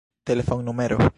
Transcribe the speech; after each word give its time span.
telefonnumero 0.23 1.09